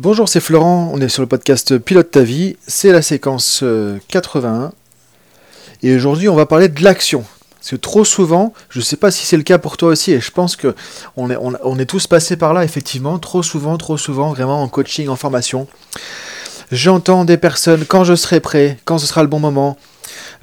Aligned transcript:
Bonjour, 0.00 0.28
c'est 0.28 0.38
Florent, 0.38 0.92
on 0.94 1.00
est 1.00 1.08
sur 1.08 1.22
le 1.22 1.26
podcast 1.26 1.76
Pilote 1.76 2.12
ta 2.12 2.22
vie, 2.22 2.56
c'est 2.64 2.92
la 2.92 3.02
séquence 3.02 3.64
81. 4.06 4.54
Euh, 4.54 4.68
et 5.82 5.92
aujourd'hui, 5.96 6.28
on 6.28 6.36
va 6.36 6.46
parler 6.46 6.68
de 6.68 6.84
l'action. 6.84 7.24
Parce 7.56 7.70
que 7.70 7.74
trop 7.74 8.04
souvent, 8.04 8.52
je 8.68 8.78
ne 8.78 8.84
sais 8.84 8.96
pas 8.96 9.10
si 9.10 9.26
c'est 9.26 9.36
le 9.36 9.42
cas 9.42 9.58
pour 9.58 9.76
toi 9.76 9.88
aussi, 9.88 10.12
et 10.12 10.20
je 10.20 10.30
pense 10.30 10.54
que 10.54 10.76
on 11.16 11.32
est, 11.32 11.36
on 11.36 11.78
est 11.80 11.84
tous 11.84 12.06
passés 12.06 12.36
par 12.36 12.54
là, 12.54 12.62
effectivement, 12.62 13.18
trop 13.18 13.42
souvent, 13.42 13.76
trop 13.76 13.96
souvent, 13.98 14.32
vraiment 14.32 14.62
en 14.62 14.68
coaching, 14.68 15.08
en 15.08 15.16
formation. 15.16 15.66
J'entends 16.70 17.24
des 17.24 17.36
personnes 17.36 17.84
quand 17.84 18.04
je 18.04 18.14
serai 18.14 18.38
prêt, 18.38 18.78
quand 18.84 18.98
ce 18.98 19.06
sera 19.08 19.22
le 19.22 19.28
bon 19.28 19.40
moment, 19.40 19.76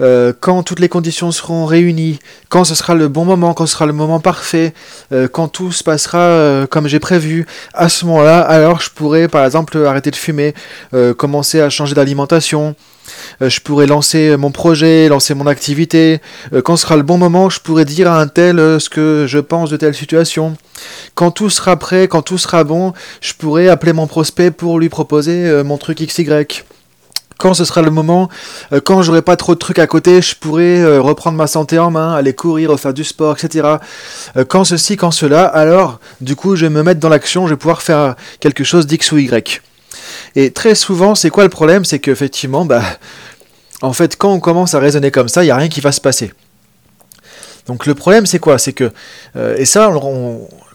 euh, 0.01 0.33
quand 0.39 0.63
toutes 0.63 0.79
les 0.79 0.89
conditions 0.89 1.31
seront 1.31 1.65
réunies, 1.65 2.19
quand 2.49 2.63
ce 2.63 2.75
sera 2.75 2.95
le 2.95 3.07
bon 3.07 3.25
moment, 3.25 3.53
quand 3.53 3.65
ce 3.65 3.73
sera 3.73 3.85
le 3.85 3.93
moment 3.93 4.19
parfait, 4.19 4.73
euh, 5.11 5.27
quand 5.27 5.47
tout 5.47 5.71
se 5.71 5.83
passera 5.83 6.19
euh, 6.19 6.67
comme 6.67 6.87
j'ai 6.87 6.99
prévu, 6.99 7.45
à 7.73 7.89
ce 7.89 8.05
moment-là, 8.05 8.41
alors 8.41 8.81
je 8.81 8.89
pourrais 8.89 9.27
par 9.27 9.45
exemple 9.45 9.77
arrêter 9.85 10.11
de 10.11 10.15
fumer, 10.15 10.53
commencer 11.17 11.61
à 11.61 11.69
changer 11.69 11.95
d'alimentation, 11.95 12.75
je 13.41 13.59
pourrais 13.59 13.85
lancer 13.85 14.35
mon 14.37 14.51
projet, 14.51 15.07
lancer 15.09 15.33
mon 15.33 15.47
activité. 15.47 16.21
quand 16.63 16.75
ce 16.75 16.83
sera 16.83 16.95
le 16.95 17.03
bon 17.03 17.17
moment, 17.17 17.49
je 17.49 17.59
pourrais 17.59 17.85
dire 17.85 18.11
à 18.11 18.19
un 18.19 18.27
tel 18.27 18.57
ce 18.79 18.89
que 18.89 19.25
je 19.27 19.39
pense 19.39 19.69
de 19.69 19.77
telle 19.77 19.93
situation. 19.93 20.55
Quand 21.13 21.31
tout 21.31 21.49
sera 21.49 21.77
prêt, 21.77 22.07
quand 22.07 22.21
tout 22.21 22.37
sera 22.37 22.63
bon, 22.63 22.93
je 23.21 23.33
pourrais 23.33 23.67
appeler 23.67 23.93
mon 23.93 24.07
prospect 24.07 24.51
pour 24.51 24.79
lui 24.79 24.89
proposer 24.89 25.63
mon 25.63 25.77
truc 25.77 25.99
XY 25.99 26.45
quand 27.37 27.53
ce 27.53 27.65
sera 27.65 27.81
le 27.81 27.91
moment, 27.91 28.29
euh, 28.73 28.79
quand 28.83 29.01
j'aurai 29.01 29.21
pas 29.21 29.35
trop 29.35 29.53
de 29.53 29.59
trucs 29.59 29.79
à 29.79 29.87
côté, 29.87 30.21
je 30.21 30.35
pourrai 30.35 30.81
euh, 30.81 31.01
reprendre 31.01 31.37
ma 31.37 31.47
santé 31.47 31.77
en 31.79 31.91
main, 31.91 32.13
aller 32.13 32.33
courir, 32.33 32.71
refaire 32.71 32.93
du 32.93 33.03
sport, 33.03 33.35
etc. 33.37 33.77
Euh, 34.37 34.45
quand 34.45 34.63
ceci, 34.63 34.97
quand 34.97 35.11
cela, 35.11 35.45
alors 35.45 35.99
du 36.21 36.35
coup 36.35 36.55
je 36.55 36.65
vais 36.65 36.69
me 36.69 36.83
mettre 36.83 36.99
dans 36.99 37.09
l'action, 37.09 37.47
je 37.47 37.53
vais 37.53 37.57
pouvoir 37.57 37.81
faire 37.81 38.15
quelque 38.39 38.63
chose 38.63 38.87
d'X 38.87 39.11
ou 39.11 39.17
Y. 39.17 39.61
Et 40.35 40.51
très 40.51 40.75
souvent, 40.75 41.15
c'est 41.15 41.29
quoi 41.29 41.43
le 41.43 41.49
problème? 41.49 41.85
C'est 41.85 41.99
qu'effectivement, 41.99 42.65
bah, 42.65 42.83
en 43.81 43.93
fait, 43.93 44.17
quand 44.17 44.31
on 44.31 44.39
commence 44.39 44.73
à 44.73 44.79
raisonner 44.79 45.11
comme 45.11 45.29
ça, 45.29 45.43
il 45.43 45.47
n'y 45.47 45.51
a 45.51 45.55
rien 45.55 45.69
qui 45.69 45.81
va 45.81 45.91
se 45.91 46.01
passer. 46.01 46.33
Donc 47.67 47.85
le 47.85 47.95
problème 47.95 48.25
c'est 48.25 48.39
quoi? 48.39 48.57
C'est 48.57 48.73
que, 48.73 48.91
et 49.57 49.65
ça, 49.65 49.89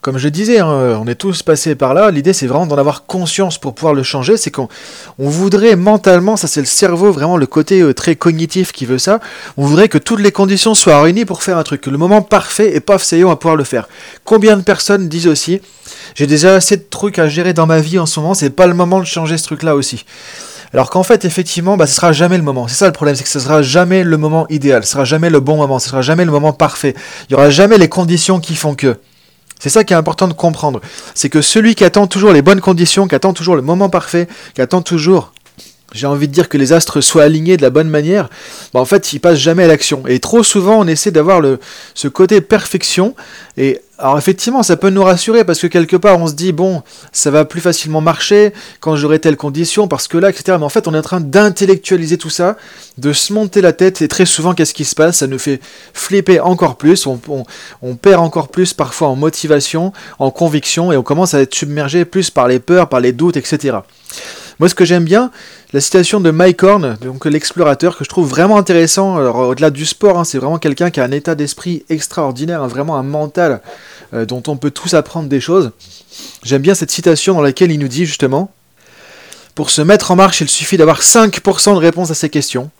comme 0.00 0.16
je 0.16 0.28
disais, 0.28 0.60
hein, 0.60 0.98
on 1.00 1.06
est 1.06 1.14
tous 1.14 1.42
passés 1.42 1.74
par 1.74 1.92
là. 1.92 2.10
L'idée, 2.10 2.32
c'est 2.32 2.46
vraiment 2.46 2.66
d'en 2.66 2.78
avoir 2.78 3.04
conscience 3.04 3.58
pour 3.58 3.74
pouvoir 3.74 3.92
le 3.92 4.02
changer. 4.02 4.36
C'est 4.36 4.50
qu'on 4.50 4.68
on 5.18 5.28
voudrait 5.28 5.76
mentalement, 5.76 6.36
ça 6.36 6.46
c'est 6.48 6.60
le 6.60 6.66
cerveau, 6.66 7.12
vraiment 7.12 7.36
le 7.36 7.46
côté 7.46 7.80
euh, 7.80 7.92
très 7.92 8.16
cognitif 8.16 8.72
qui 8.72 8.86
veut 8.86 8.98
ça. 8.98 9.20
On 9.56 9.66
voudrait 9.66 9.88
que 9.88 9.98
toutes 9.98 10.20
les 10.20 10.32
conditions 10.32 10.74
soient 10.74 11.02
réunies 11.02 11.26
pour 11.26 11.42
faire 11.42 11.58
un 11.58 11.62
truc, 11.62 11.86
le 11.86 11.98
moment 11.98 12.22
parfait 12.22 12.74
et 12.74 12.80
paf, 12.80 13.02
ça 13.02 13.16
y 13.16 13.24
on 13.24 13.28
va 13.28 13.36
pouvoir 13.36 13.56
le 13.56 13.64
faire. 13.64 13.88
Combien 14.24 14.56
de 14.56 14.62
personnes 14.62 15.08
disent 15.08 15.28
aussi, 15.28 15.60
j'ai 16.14 16.26
déjà 16.26 16.54
assez 16.54 16.76
de 16.76 16.84
trucs 16.88 17.18
à 17.18 17.28
gérer 17.28 17.52
dans 17.52 17.66
ma 17.66 17.80
vie 17.80 17.98
en 17.98 18.06
ce 18.06 18.20
moment, 18.20 18.34
c'est 18.34 18.50
pas 18.50 18.66
le 18.66 18.74
moment 18.74 19.00
de 19.00 19.04
changer 19.04 19.36
ce 19.36 19.44
truc-là 19.44 19.74
aussi. 19.74 20.04
Alors 20.72 20.90
qu'en 20.90 21.02
fait, 21.02 21.24
effectivement, 21.24 21.76
bah, 21.76 21.86
ce 21.86 21.94
sera 21.94 22.12
jamais 22.12 22.36
le 22.36 22.42
moment. 22.42 22.68
C'est 22.68 22.76
ça 22.76 22.86
le 22.86 22.92
problème, 22.92 23.16
c'est 23.16 23.24
que 23.24 23.28
ce 23.28 23.40
sera 23.40 23.62
jamais 23.62 24.04
le 24.04 24.16
moment 24.16 24.46
idéal, 24.50 24.84
ce 24.84 24.92
sera 24.92 25.04
jamais 25.04 25.30
le 25.30 25.40
bon 25.40 25.56
moment, 25.56 25.78
ce 25.78 25.88
sera 25.88 26.02
jamais 26.02 26.24
le 26.24 26.30
moment 26.30 26.52
parfait. 26.52 26.94
Il 27.28 27.32
y 27.32 27.34
aura 27.34 27.50
jamais 27.50 27.78
les 27.78 27.88
conditions 27.88 28.38
qui 28.40 28.54
font 28.54 28.74
que. 28.74 28.98
C'est 29.58 29.68
ça 29.68 29.84
qui 29.84 29.92
est 29.92 29.96
important 29.96 30.28
de 30.28 30.32
comprendre. 30.32 30.80
C'est 31.14 31.28
que 31.28 31.42
celui 31.42 31.74
qui 31.74 31.84
attend 31.84 32.06
toujours 32.06 32.32
les 32.32 32.40
bonnes 32.40 32.60
conditions, 32.60 33.08
qui 33.08 33.14
attend 33.14 33.34
toujours 33.34 33.56
le 33.56 33.62
moment 33.62 33.90
parfait, 33.90 34.28
qui 34.54 34.62
attend 34.62 34.80
toujours 34.80 35.32
j'ai 35.92 36.06
envie 36.06 36.28
de 36.28 36.32
dire 36.32 36.48
que 36.48 36.56
les 36.56 36.72
astres 36.72 37.00
soient 37.00 37.24
alignés 37.24 37.56
de 37.56 37.62
la 37.62 37.70
bonne 37.70 37.88
manière, 37.88 38.28
bah 38.72 38.80
en 38.80 38.84
fait, 38.84 39.12
ils 39.12 39.18
passent 39.18 39.38
jamais 39.38 39.64
à 39.64 39.66
l'action. 39.66 40.04
Et 40.06 40.20
trop 40.20 40.42
souvent, 40.42 40.78
on 40.78 40.86
essaie 40.86 41.10
d'avoir 41.10 41.42
ce 41.94 42.08
côté 42.08 42.40
perfection. 42.40 43.14
Et 43.56 43.80
alors, 44.00 44.16
effectivement, 44.16 44.62
ça 44.62 44.76
peut 44.78 44.88
nous 44.88 45.02
rassurer 45.02 45.44
parce 45.44 45.58
que 45.60 45.66
quelque 45.66 45.96
part, 45.96 46.18
on 46.18 46.26
se 46.26 46.32
dit, 46.32 46.52
bon, 46.52 46.82
ça 47.12 47.30
va 47.30 47.44
plus 47.44 47.60
facilement 47.60 48.00
marcher 48.00 48.54
quand 48.80 48.96
j'aurai 48.96 49.18
telle 49.18 49.36
condition, 49.36 49.88
parce 49.88 50.08
que 50.08 50.16
là, 50.16 50.30
etc. 50.30 50.56
Mais 50.58 50.64
en 50.64 50.70
fait, 50.70 50.88
on 50.88 50.94
est 50.94 50.98
en 50.98 51.02
train 51.02 51.20
d'intellectualiser 51.20 52.16
tout 52.16 52.30
ça, 52.30 52.56
de 52.96 53.12
se 53.12 53.34
monter 53.34 53.60
la 53.60 53.74
tête. 53.74 54.00
Et 54.00 54.08
très 54.08 54.24
souvent, 54.24 54.54
qu'est-ce 54.54 54.72
qui 54.72 54.86
se 54.86 54.94
passe? 54.94 55.18
Ça 55.18 55.26
nous 55.26 55.38
fait 55.38 55.60
flipper 55.92 56.40
encore 56.40 56.76
plus. 56.76 57.06
On, 57.06 57.94
perd 57.94 58.22
encore 58.22 58.48
plus 58.48 58.72
parfois 58.72 59.08
en 59.08 59.16
motivation, 59.16 59.92
en 60.18 60.30
conviction, 60.30 60.92
et 60.92 60.96
on 60.96 61.02
commence 61.02 61.34
à 61.34 61.40
être 61.40 61.54
submergé 61.54 62.06
plus 62.06 62.30
par 62.30 62.48
les 62.48 62.58
peurs, 62.58 62.88
par 62.88 63.00
les 63.00 63.12
doutes, 63.12 63.36
etc. 63.36 63.78
Moi, 64.58 64.68
ce 64.68 64.74
que 64.74 64.84
j'aime 64.84 65.04
bien, 65.04 65.30
la 65.72 65.80
citation 65.80 66.20
de 66.20 66.30
Mike 66.30 66.62
Horn, 66.62 66.98
donc 67.00 67.24
l'explorateur, 67.26 67.96
que 67.96 68.04
je 68.04 68.08
trouve 68.08 68.28
vraiment 68.28 68.58
intéressant. 68.58 69.16
Alors, 69.16 69.36
au-delà 69.36 69.70
du 69.70 69.86
sport, 69.86 70.18
hein, 70.18 70.24
c'est 70.24 70.38
vraiment 70.38 70.58
quelqu'un 70.58 70.90
qui 70.90 71.00
a 71.00 71.04
un 71.04 71.10
état 71.12 71.34
d'esprit 71.34 71.84
extraordinaire, 71.88 72.62
hein, 72.62 72.66
vraiment 72.66 72.96
un 72.96 73.02
mental 73.02 73.60
euh, 74.14 74.24
dont 74.24 74.42
on 74.48 74.56
peut 74.56 74.70
tous 74.70 74.94
apprendre 74.94 75.28
des 75.28 75.40
choses. 75.40 75.72
J'aime 76.42 76.62
bien 76.62 76.74
cette 76.74 76.90
citation 76.90 77.34
dans 77.34 77.42
laquelle 77.42 77.70
il 77.72 77.78
nous 77.78 77.88
dit 77.88 78.06
justement 78.06 78.50
Pour 79.54 79.70
se 79.70 79.82
mettre 79.82 80.10
en 80.10 80.16
marche, 80.16 80.40
il 80.40 80.48
suffit 80.48 80.76
d'avoir 80.76 81.00
5% 81.00 81.74
de 81.74 81.78
réponses 81.78 82.10
à 82.10 82.14
ces 82.14 82.30
questions. 82.30 82.70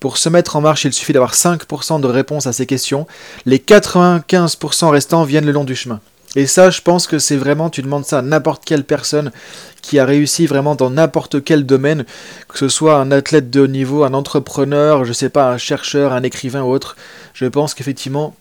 Pour 0.00 0.18
se 0.18 0.28
mettre 0.28 0.56
en 0.56 0.60
marche, 0.60 0.84
il 0.84 0.92
suffit 0.92 1.12
d'avoir 1.12 1.34
5% 1.34 2.00
de 2.00 2.06
réponses 2.06 2.46
à 2.46 2.52
ces 2.52 2.66
questions. 2.66 3.06
Les 3.46 3.58
95% 3.58 4.90
restants 4.90 5.24
viennent 5.24 5.46
le 5.46 5.52
long 5.52 5.64
du 5.64 5.74
chemin. 5.74 6.00
Et 6.36 6.46
ça, 6.46 6.68
je 6.68 6.82
pense 6.82 7.06
que 7.06 7.18
c'est 7.18 7.36
vraiment, 7.36 7.70
tu 7.70 7.80
demandes 7.80 8.04
ça 8.04 8.18
à 8.18 8.22
n'importe 8.22 8.62
quelle 8.62 8.84
personne 8.84 9.32
qui 9.80 9.98
a 9.98 10.04
réussi 10.04 10.46
vraiment 10.46 10.74
dans 10.74 10.90
n'importe 10.90 11.42
quel 11.42 11.64
domaine, 11.64 12.04
que 12.48 12.58
ce 12.58 12.68
soit 12.68 12.96
un 12.96 13.10
athlète 13.10 13.48
de 13.48 13.60
haut 13.60 13.66
niveau, 13.66 14.04
un 14.04 14.12
entrepreneur, 14.12 15.06
je 15.06 15.14
sais 15.14 15.30
pas, 15.30 15.50
un 15.50 15.56
chercheur, 15.56 16.12
un 16.12 16.22
écrivain 16.22 16.62
ou 16.62 16.70
autre. 16.70 16.96
Je 17.32 17.46
pense 17.46 17.72
qu'effectivement, 17.72 18.34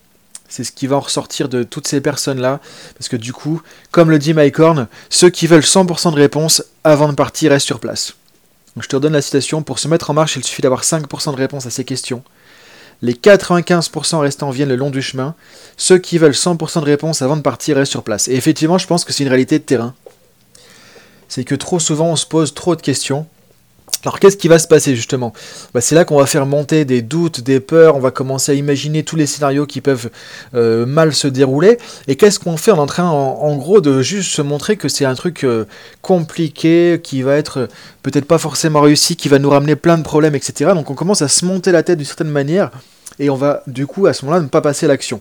c'est 0.48 0.64
ce 0.64 0.72
qui 0.72 0.88
va 0.88 0.98
en 0.98 1.02
ressortir 1.02 1.50
de 1.50 1.64
toutes 1.64 1.88
ces 1.88 2.02
personnes-là. 2.02 2.60
Parce 2.98 3.10
que 3.10 3.18
du 3.18 3.34
coup, 3.34 3.62
comme 3.92 4.10
le 4.10 4.20
dit 4.20 4.34
Mike 4.34 4.60
Horn, 4.60 4.88
ceux 5.10 5.30
qui 5.30 5.48
veulent 5.48 5.62
100% 5.62 6.12
de 6.12 6.16
réponse 6.16 6.64
avant 6.84 7.10
de 7.10 7.14
partir 7.14 7.52
restent 7.52 7.66
sur 7.66 7.80
place. 7.80 8.14
je 8.80 8.88
te 8.88 8.96
redonne 8.96 9.14
la 9.14 9.22
citation. 9.22 9.64
Pour 9.64 9.80
se 9.80 9.88
mettre 9.88 10.10
en 10.10 10.14
marche, 10.14 10.36
il 10.36 10.44
suffit 10.44 10.62
d'avoir 10.62 10.84
5% 10.84 11.32
de 11.32 11.38
réponse 11.38 11.66
à 11.66 11.70
ces 11.70 11.84
questions. 11.84 12.24
Les 13.02 13.14
95% 13.14 14.20
restants 14.20 14.52
viennent 14.52 14.70
le 14.70 14.76
long 14.76 14.90
du 14.90 15.02
chemin. 15.02 15.36
Ceux 15.78 15.98
qui 15.98 16.18
veulent 16.18 16.32
100% 16.32 16.80
de 16.80 16.86
réponse 16.86 17.22
avant 17.22 17.36
de 17.36 17.42
partir 17.42 17.76
restent 17.76 17.92
sur 17.92 18.04
place. 18.04 18.28
Et 18.28 18.36
effectivement, 18.36 18.78
je 18.78 18.88
pense 18.88 19.04
que 19.04 19.12
c'est 19.12 19.24
une 19.24 19.30
réalité 19.30 19.60
de 19.60 19.64
terrain. 19.64 19.94
C'est 21.28 21.44
que 21.44 21.56
trop 21.56 21.80
souvent, 21.80 22.12
on 22.12 22.16
se 22.16 22.26
pose 22.26 22.54
trop 22.54 22.76
de 22.76 22.82
questions. 22.82 23.28
Alors 24.06 24.20
qu'est-ce 24.20 24.38
qui 24.38 24.48
va 24.48 24.60
se 24.60 24.68
passer 24.68 24.96
justement? 24.96 25.34
Bah, 25.74 25.82
C'est 25.82 25.96
là 25.96 26.06
qu'on 26.06 26.18
va 26.18 26.28
faire 26.28 26.46
monter 26.46 26.86
des 26.86 27.02
doutes, 27.02 27.42
des 27.42 27.60
peurs, 27.60 27.96
on 27.96 28.00
va 28.00 28.12
commencer 28.12 28.52
à 28.52 28.56
imaginer 28.56 29.04
tous 29.04 29.16
les 29.16 29.26
scénarios 29.26 29.66
qui 29.66 29.82
peuvent 29.82 30.12
euh, 30.54 30.86
mal 30.86 31.14
se 31.14 31.28
dérouler. 31.28 31.80
Et 32.08 32.16
qu'est-ce 32.16 32.40
qu'on 32.40 32.56
fait? 32.56 32.72
On 32.72 32.76
est 32.76 32.80
en 32.80 32.86
train 32.86 33.10
en, 33.10 33.56
gros 33.56 33.82
de 33.82 34.02
juste 34.02 34.32
se 34.32 34.44
montrer 34.44 34.78
que 34.78 34.90
c'est 34.90 35.06
un 35.06 35.16
truc 35.16 35.44
euh, 35.44 35.66
compliqué, 36.04 37.02
qui 37.04 37.24
va 37.24 37.36
être 37.36 37.62
euh, 37.62 37.68
peut-être 38.04 38.26
pas 38.26 38.38
forcément 38.38 38.82
réussi, 38.82 39.16
qui 39.16 39.28
va 39.28 39.40
nous 39.40 39.50
ramener 39.50 39.76
plein 39.76 39.98
de 39.98 40.04
problèmes, 40.04 40.36
etc. 40.36 40.72
Donc 40.76 40.92
on 40.92 40.96
commence 40.96 41.24
à 41.24 41.28
se 41.28 41.44
monter 41.44 41.72
la 41.72 41.82
tête 41.82 41.98
d'une 41.98 42.06
certaine 42.06 42.30
manière 42.30 42.70
et 43.18 43.30
on 43.30 43.36
va 43.36 43.64
du 43.66 43.88
coup 43.88 44.06
à 44.06 44.14
ce 44.14 44.26
moment-là 44.26 44.44
ne 44.44 44.50
pas 44.50 44.62
passer 44.62 44.86
à 44.86 44.90
l'action. 44.90 45.20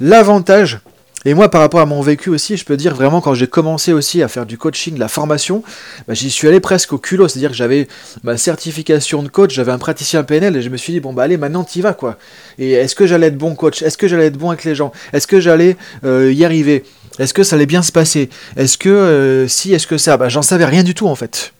L'avantage, 0.00 0.80
et 1.24 1.34
moi, 1.34 1.50
par 1.50 1.60
rapport 1.60 1.80
à 1.80 1.86
mon 1.86 2.00
vécu 2.00 2.30
aussi, 2.30 2.56
je 2.56 2.64
peux 2.64 2.76
dire 2.76 2.94
vraiment 2.94 3.20
quand 3.20 3.34
j'ai 3.34 3.48
commencé 3.48 3.92
aussi 3.92 4.22
à 4.22 4.28
faire 4.28 4.46
du 4.46 4.56
coaching, 4.56 4.98
la 4.98 5.08
formation, 5.08 5.64
bah, 6.06 6.14
j'y 6.14 6.30
suis 6.30 6.46
allé 6.46 6.60
presque 6.60 6.92
au 6.92 6.98
culot. 6.98 7.26
C'est-à-dire 7.26 7.50
que 7.50 7.56
j'avais 7.56 7.88
ma 8.22 8.36
certification 8.36 9.22
de 9.22 9.28
coach, 9.28 9.52
j'avais 9.52 9.72
un 9.72 9.78
praticien 9.78 10.22
PNL 10.22 10.56
et 10.56 10.62
je 10.62 10.68
me 10.68 10.76
suis 10.76 10.92
dit, 10.92 11.00
bon, 11.00 11.12
bah 11.12 11.24
allez, 11.24 11.36
maintenant 11.36 11.64
t'y 11.64 11.80
vas 11.80 11.92
quoi. 11.92 12.18
Et 12.58 12.72
est-ce 12.72 12.94
que 12.94 13.06
j'allais 13.06 13.28
être 13.28 13.38
bon 13.38 13.56
coach? 13.56 13.82
Est-ce 13.82 13.98
que 13.98 14.06
j'allais 14.06 14.26
être 14.26 14.38
bon 14.38 14.50
avec 14.50 14.64
les 14.64 14.76
gens? 14.76 14.92
Est-ce 15.12 15.26
que 15.26 15.40
j'allais 15.40 15.76
euh, 16.04 16.32
y 16.32 16.44
arriver? 16.44 16.84
Est-ce 17.18 17.34
que 17.34 17.42
ça 17.42 17.56
allait 17.56 17.66
bien 17.66 17.82
se 17.82 17.90
passer? 17.90 18.30
Est-ce 18.56 18.78
que 18.78 18.88
euh, 18.88 19.48
si, 19.48 19.74
est-ce 19.74 19.88
que 19.88 19.98
ça? 19.98 20.16
Bah, 20.16 20.28
J'en 20.28 20.42
savais 20.42 20.66
rien 20.66 20.84
du 20.84 20.94
tout 20.94 21.08
en 21.08 21.16
fait. 21.16 21.52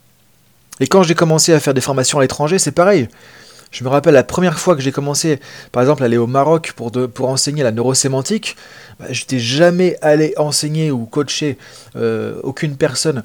Et 0.78 0.86
quand 0.86 1.02
j'ai 1.02 1.16
commencé 1.16 1.52
à 1.52 1.58
faire 1.58 1.75
des 1.75 1.80
formations 1.80 2.19
à 2.19 2.22
l'étranger, 2.22 2.60
c'est 2.60 2.70
pareil. 2.70 3.08
Je 3.71 3.84
me 3.84 3.89
rappelle 3.89 4.15
la 4.15 4.25
première 4.25 4.59
fois 4.59 4.75
que 4.77 4.83
j'ai 4.83 4.93
commencé, 4.93 5.41
par 5.73 5.83
exemple, 5.83 6.03
à 6.03 6.06
aller 6.06 6.17
au 6.17 6.27
Maroc 6.27 6.73
pour, 6.75 6.91
pour 6.91 7.29
enseigner 7.29 7.62
la 7.62 7.73
neurosémantique, 7.73 8.56
bah, 8.99 9.06
je 9.11 9.21
n'étais 9.21 9.39
jamais 9.39 9.97
allé 10.03 10.34
enseigner 10.37 10.91
ou 10.91 11.05
coacher 11.05 11.59
euh, 11.97 12.41
aucune 12.43 12.77
personne 12.77 13.25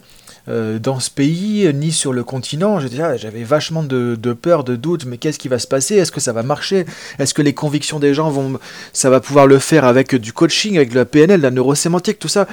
euh, 0.49 0.77
dans 0.77 0.99
ce 0.99 1.09
pays, 1.09 1.71
ni 1.73 1.93
sur 1.93 2.11
le 2.11 2.23
continent. 2.23 2.79
J'avais 2.79 3.43
vachement 3.43 3.81
de, 3.81 4.15
peur, 4.33 4.65
de 4.65 4.75
doute, 4.75 5.05
mais 5.05 5.17
qu'est-ce 5.17 5.39
qui 5.39 5.47
va 5.47 5.57
se 5.57 5.67
passer? 5.67 5.95
Est-ce 5.95 6.11
que 6.11 6.19
ça 6.19 6.33
va 6.33 6.43
marcher? 6.43 6.85
Est-ce 7.17 7.33
que 7.33 7.41
les 7.41 7.53
convictions 7.53 7.99
des 7.99 8.13
gens 8.13 8.29
vont... 8.29 8.59
Ça 8.91 9.09
va 9.09 9.21
pouvoir 9.21 9.47
le 9.47 9.59
faire 9.59 9.85
avec 9.85 10.15
du 10.15 10.33
coaching, 10.33 10.75
avec 10.75 10.93
la 10.93 11.05
PNL, 11.05 11.39
la 11.39 11.51
neurosémantique, 11.51 12.19
tout 12.19 12.27
ça? 12.27 12.47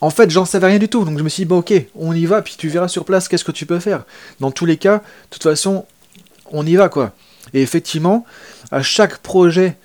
En 0.00 0.10
fait, 0.10 0.30
j'en 0.30 0.46
savais 0.46 0.68
rien 0.68 0.78
du 0.78 0.88
tout, 0.88 1.04
donc 1.04 1.18
je 1.18 1.22
me 1.22 1.28
suis 1.28 1.42
dit, 1.42 1.48
bah 1.48 1.56
ok, 1.56 1.72
on 1.94 2.14
y 2.14 2.24
va, 2.26 2.42
puis 2.42 2.54
tu 2.58 2.68
verras 2.68 2.88
sur 2.88 3.04
place 3.04 3.28
qu'est-ce 3.28 3.44
que 3.44 3.52
tu 3.52 3.66
peux 3.66 3.78
faire. 3.78 4.04
Dans 4.40 4.50
tous 4.50 4.66
les 4.66 4.76
cas, 4.76 4.98
de 4.98 5.02
toute 5.30 5.42
façon, 5.42 5.84
on 6.50 6.66
y 6.66 6.76
va, 6.76 6.88
quoi. 6.88 7.12
Et 7.52 7.62
effectivement, 7.62 8.24
à 8.70 8.82
chaque 8.82 9.18
projet, 9.18 9.76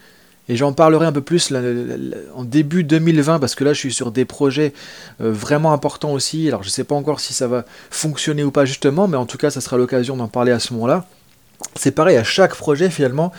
et 0.48 0.56
j'en 0.56 0.74
parlerai 0.74 1.06
un 1.06 1.12
peu 1.12 1.22
plus 1.22 1.54
en 2.36 2.44
début 2.44 2.84
2020, 2.84 3.40
parce 3.40 3.54
que 3.54 3.64
là 3.64 3.74
je 3.74 3.80
suis 3.80 3.94
sur 3.94 4.12
des 4.12 4.26
projets 4.26 4.74
euh, 5.22 5.32
vraiment 5.32 5.74
importants 5.74 6.12
aussi. 6.12 6.48
Alors 6.48 6.64
je 6.64 6.70
ne 6.70 6.72
sais 6.72 6.84
pas 6.84 6.96
encore 6.96 7.20
si 7.20 7.34
ça 7.34 7.48
va 7.48 7.66
fonctionner 7.92 8.44
ou 8.44 8.52
pas 8.52 8.66
justement, 8.66 9.08
mais 9.08 9.18
en 9.18 9.28
tout 9.28 9.38
cas 9.38 9.52
ça 9.52 9.62
sera 9.62 9.78
l'occasion 9.78 10.18
d'en 10.18 10.28
parler 10.28 10.52
à 10.52 10.60
ce 10.60 10.74
moment-là. 10.74 11.06
C'est 11.76 11.92
pareil, 11.92 12.18
à 12.18 12.24
chaque 12.24 12.56
projet 12.56 12.90
finalement, 12.90 13.32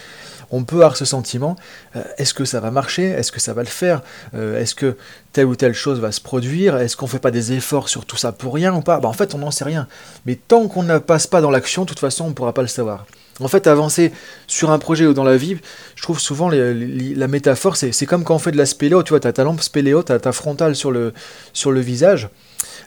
on 0.51 0.65
peut 0.65 0.77
avoir 0.77 0.97
ce 0.97 1.05
sentiment, 1.05 1.57
euh, 1.95 2.03
est-ce 2.19 2.35
que 2.35 2.45
ça 2.45 2.59
va 2.61 2.71
marcher? 2.71 3.05
Est-ce 3.05 3.31
que 3.31 3.41
ça 3.41 3.53
va 3.53 3.63
le 3.63 3.69
faire? 3.69 4.03
Euh, 4.35 4.61
Est-ce 4.61 4.75
que 4.75 4.97
telle 5.33 5.47
ou 5.47 5.55
telle 5.55 5.75
chose 5.75 6.01
va 6.01 6.11
se 6.11 6.21
produire? 6.21 6.77
Est-ce 6.77 6.97
qu'on 6.97 7.07
fait 7.07 7.21
pas 7.21 7.31
des 7.31 7.53
efforts 7.53 7.89
sur 7.89 8.05
tout 8.05 8.17
ça 8.17 8.33
pour 8.33 8.55
rien 8.55 8.75
ou 8.75 8.81
pas? 8.81 8.99
Bah, 8.99 9.09
En 9.09 9.13
fait, 9.13 9.35
on 9.35 9.39
n'en 9.39 9.53
sait 9.53 9.65
rien. 9.65 9.87
Mais 10.27 10.35
tant 10.35 10.67
qu'on 10.67 10.83
ne 10.83 10.99
passe 10.99 11.29
pas 11.29 11.41
dans 11.41 11.53
l'action, 11.53 11.83
de 11.85 11.89
toute 11.89 12.01
façon, 12.01 12.25
on 12.25 12.29
ne 12.31 12.35
pourra 12.35 12.53
pas 12.53 12.63
le 12.63 12.69
savoir. 12.69 13.07
En 13.41 13.49
fait, 13.49 13.67
avancer 13.67 14.13
sur 14.49 14.71
un 14.71 14.79
projet 14.79 15.07
ou 15.07 15.15
dans 15.15 15.25
la 15.25 15.37
vie, 15.37 15.57
je 15.95 16.03
trouve 16.03 16.21
souvent 16.21 16.51
la 16.51 17.29
métaphore, 17.29 17.77
c'est 17.77 18.07
comme 18.07 18.23
quand 18.25 18.35
on 18.35 18.39
fait 18.39 18.53
de 18.53 18.59
la 18.59 18.67
spéléo, 18.67 19.03
tu 19.03 19.11
vois, 19.11 19.21
tu 19.21 19.29
as 19.29 19.33
ta 19.33 19.45
lampe 19.45 19.63
spéléo, 19.63 20.03
tu 20.03 20.13
as 20.13 20.19
ta 20.19 20.33
frontale 20.33 20.77
sur 20.77 20.91
le, 20.91 21.15
sur 21.55 21.71
le 21.73 21.81
visage, 21.81 22.29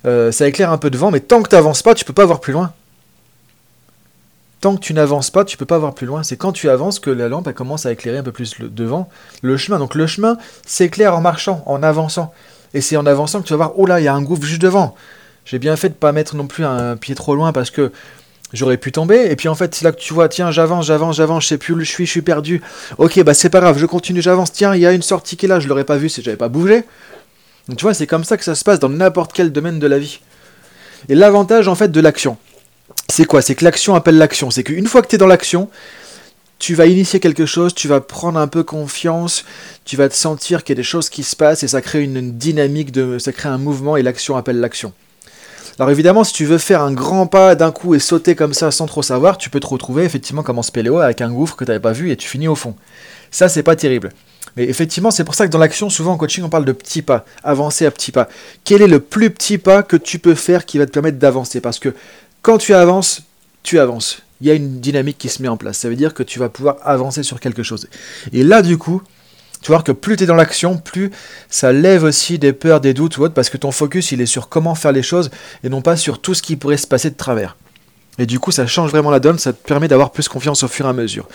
euh, 0.05 0.31
ça 0.31 0.47
éclaire 0.47 0.71
un 0.71 0.77
peu 0.77 0.91
devant, 0.91 1.09
mais 1.09 1.21
tant 1.21 1.41
que 1.41 1.49
tu 1.49 1.55
n'avances 1.55 1.81
pas, 1.81 1.95
tu 1.95 2.05
peux 2.05 2.13
pas 2.13 2.25
voir 2.25 2.39
plus 2.39 2.53
loin. 2.53 2.71
Tant 4.63 4.77
que 4.77 4.79
tu 4.79 4.93
n'avances 4.93 5.29
pas, 5.29 5.43
tu 5.43 5.57
peux 5.57 5.65
pas 5.65 5.77
voir 5.77 5.93
plus 5.93 6.07
loin. 6.07 6.23
C'est 6.23 6.37
quand 6.37 6.53
tu 6.53 6.69
avances 6.69 7.01
que 7.01 7.09
la 7.09 7.27
lampe 7.27 7.51
commence 7.51 7.85
à 7.85 7.91
éclairer 7.91 8.19
un 8.19 8.23
peu 8.23 8.31
plus 8.31 8.55
devant 8.61 9.09
le 9.41 9.57
chemin. 9.57 9.77
Donc 9.77 9.93
le 9.93 10.07
chemin 10.07 10.37
s'éclaire 10.65 11.17
en 11.17 11.19
marchant, 11.19 11.63
en 11.65 11.83
avançant. 11.83 12.33
Et 12.73 12.79
c'est 12.79 12.95
en 12.95 13.05
avançant 13.05 13.41
que 13.41 13.45
tu 13.45 13.51
vas 13.51 13.57
voir, 13.57 13.73
oh 13.75 13.85
là, 13.85 13.99
il 13.99 14.05
y 14.05 14.07
a 14.07 14.13
un 14.13 14.21
gouffre 14.21 14.43
juste 14.43 14.61
devant. 14.61 14.95
J'ai 15.43 15.59
bien 15.59 15.75
fait 15.75 15.89
de 15.89 15.95
pas 15.95 16.13
mettre 16.13 16.37
non 16.37 16.47
plus 16.47 16.63
un 16.63 16.95
pied 16.95 17.13
trop 17.13 17.35
loin 17.35 17.51
parce 17.51 17.71
que 17.71 17.91
j'aurais 18.53 18.77
pu 18.77 18.93
tomber. 18.93 19.29
Et 19.29 19.35
puis 19.35 19.49
en 19.49 19.55
fait, 19.55 19.75
c'est 19.75 19.83
là 19.83 19.91
que 19.91 19.99
tu 19.99 20.13
vois, 20.13 20.29
tiens, 20.29 20.49
j'avance, 20.49 20.85
j'avance, 20.85 21.17
j'avance, 21.17 21.43
je 21.43 21.49
sais 21.49 21.57
plus 21.57 21.73
où 21.73 21.79
je 21.81 21.83
suis, 21.83 22.05
je 22.05 22.11
suis 22.11 22.21
perdu. 22.21 22.61
Ok, 22.99 23.21
bah 23.21 23.33
c'est 23.33 23.49
pas 23.49 23.59
grave, 23.59 23.77
je 23.77 23.85
continue, 23.85 24.21
j'avance. 24.21 24.53
Tiens, 24.53 24.75
il 24.75 24.79
y 24.79 24.85
a 24.85 24.93
une 24.93 25.01
sortie 25.01 25.35
qui 25.35 25.45
est 25.45 25.49
là, 25.49 25.59
je 25.59 25.67
l'aurais 25.67 25.83
pas 25.83 25.97
vu 25.97 26.07
si 26.07 26.21
j'avais 26.21 26.37
pas 26.37 26.47
bougé. 26.47 26.85
Donc 27.67 27.79
tu 27.79 27.83
vois, 27.83 27.93
c'est 27.93 28.07
comme 28.07 28.23
ça 28.23 28.37
que 28.37 28.45
ça 28.45 28.55
se 28.55 28.63
passe 28.63 28.79
dans 28.79 28.87
n'importe 28.87 29.33
quel 29.33 29.51
domaine 29.51 29.79
de 29.79 29.87
la 29.87 29.99
vie. 29.99 30.21
Et 31.09 31.15
l'avantage 31.15 31.67
en 31.67 31.75
fait 31.75 31.91
de 31.91 31.99
l'action, 31.99 32.37
c'est 33.13 33.25
quoi? 33.25 33.43
C'est 33.43 33.53
que 33.53 33.63
l'action 33.63 33.93
appelle 33.93 34.17
l'action. 34.17 34.49
C'est 34.49 34.63
qu'une 34.63 34.87
fois 34.87 35.03
que 35.03 35.07
tu 35.07 35.15
es 35.15 35.17
dans 35.19 35.27
l'action, 35.27 35.69
tu 36.57 36.73
vas 36.73 36.87
initier 36.87 37.19
quelque 37.19 37.45
chose, 37.45 37.75
tu 37.75 37.87
vas 37.87 38.01
prendre 38.01 38.39
un 38.39 38.47
peu 38.47 38.63
confiance, 38.63 39.45
tu 39.85 39.97
vas 39.97 40.09
te 40.09 40.15
sentir 40.15 40.63
qu'il 40.63 40.73
y 40.73 40.77
a 40.77 40.81
des 40.81 40.83
choses 40.83 41.09
qui 41.09 41.21
se 41.23 41.35
passent 41.35 41.61
et 41.61 41.67
ça 41.67 41.81
crée 41.81 42.01
une 42.01 42.31
dynamique, 42.31 42.91
de, 42.91 43.19
ça 43.19 43.31
crée 43.31 43.49
un 43.49 43.59
mouvement 43.59 43.97
et 43.97 44.01
l'action 44.01 44.35
appelle 44.35 44.59
l'action. 44.59 44.93
Alors 45.77 45.91
évidemment, 45.91 46.23
si 46.23 46.33
tu 46.33 46.45
veux 46.45 46.57
faire 46.57 46.81
un 46.81 46.91
grand 46.91 47.27
pas 47.27 47.53
d'un 47.53 47.71
coup 47.71 47.93
et 47.93 47.99
sauter 47.99 48.33
comme 48.35 48.53
ça 48.53 48.71
sans 48.71 48.87
trop 48.87 49.03
savoir, 49.03 49.37
tu 49.37 49.51
peux 49.51 49.59
te 49.59 49.67
retrouver 49.67 50.03
effectivement 50.05 50.41
comme 50.41 50.57
en 50.57 50.63
spéléo 50.63 50.97
avec 50.97 51.21
un 51.21 51.31
gouffre 51.31 51.55
que 51.55 51.65
tu 51.65 51.69
n'avais 51.69 51.81
pas 51.81 51.91
vu 51.91 52.09
et 52.09 52.17
tu 52.17 52.27
finis 52.27 52.47
au 52.47 52.55
fond. 52.55 52.75
Ça, 53.29 53.47
c'est 53.47 53.63
pas 53.63 53.75
terrible. 53.75 54.09
Mais 54.55 54.65
effectivement, 54.65 55.09
c'est 55.09 55.23
pour 55.23 55.33
ça 55.33 55.47
que 55.47 55.51
dans 55.51 55.57
l'action, 55.57 55.89
souvent 55.89 56.13
en 56.13 56.17
coaching, 56.17 56.43
on 56.43 56.49
parle 56.49 56.65
de 56.65 56.71
petits 56.71 57.01
pas, 57.01 57.25
avancer 57.43 57.85
à 57.85 57.91
petits 57.91 58.11
pas. 58.11 58.29
Quel 58.63 58.81
est 58.81 58.87
le 58.87 58.99
plus 58.99 59.31
petit 59.31 59.57
pas 59.57 59.81
que 59.81 59.97
tu 59.97 60.19
peux 60.19 60.35
faire 60.35 60.65
qui 60.65 60.77
va 60.77 60.85
te 60.85 60.91
permettre 60.91 61.17
d'avancer? 61.17 61.59
Parce 61.59 61.79
que 61.79 61.95
quand 62.43 62.59
tu 62.59 62.75
avances, 62.75 63.23
tu 63.63 63.79
avances. 63.79 64.21
Il 64.41 64.47
y 64.47 64.51
a 64.51 64.53
une 64.53 64.81
dynamique 64.81 65.17
qui 65.17 65.29
se 65.29 65.41
met 65.41 65.47
en 65.47 65.57
place. 65.57 65.77
Ça 65.77 65.89
veut 65.89 65.95
dire 65.95 66.13
que 66.13 66.21
tu 66.21 66.37
vas 66.37 66.49
pouvoir 66.49 66.75
avancer 66.83 67.23
sur 67.23 67.39
quelque 67.39 67.63
chose. 67.63 67.87
Et 68.33 68.43
là, 68.43 68.61
du 68.61 68.77
coup, 68.77 69.01
tu 69.61 69.71
vois 69.71 69.81
que 69.81 69.93
plus 69.93 70.17
tu 70.17 70.23
es 70.23 70.27
dans 70.27 70.35
l'action, 70.35 70.77
plus 70.77 71.09
ça 71.49 71.71
lève 71.71 72.03
aussi 72.03 72.37
des 72.37 72.51
peurs, 72.51 72.81
des 72.81 72.93
doutes 72.93 73.17
ou 73.17 73.23
autre, 73.23 73.33
parce 73.33 73.49
que 73.49 73.55
ton 73.57 73.71
focus, 73.71 74.11
il 74.11 74.19
est 74.19 74.25
sur 74.25 74.49
comment 74.49 74.75
faire 74.75 74.91
les 74.91 75.01
choses 75.01 75.31
et 75.63 75.69
non 75.69 75.81
pas 75.81 75.95
sur 75.95 76.19
tout 76.19 76.33
ce 76.33 76.41
qui 76.41 76.57
pourrait 76.57 76.77
se 76.77 76.85
passer 76.85 77.09
de 77.09 77.15
travers. 77.15 77.55
Et 78.19 78.25
du 78.25 78.39
coup, 78.39 78.51
ça 78.51 78.67
change 78.67 78.91
vraiment 78.91 79.09
la 79.09 79.21
donne, 79.21 79.39
ça 79.39 79.53
te 79.53 79.65
permet 79.65 79.87
d'avoir 79.87 80.11
plus 80.11 80.27
confiance 80.27 80.63
au 80.63 80.67
fur 80.67 80.85
et 80.85 80.89
à 80.89 80.93
mesure. 80.93 81.29